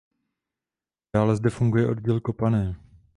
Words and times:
Dále 1.15 1.35
zde 1.35 1.49
funguje 1.49 1.87
oddíl 1.87 2.19
kopané. 2.21 2.75